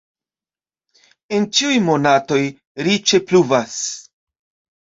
[1.37, 2.39] En ĉiuj monatoj
[2.89, 3.81] riĉe pluvas.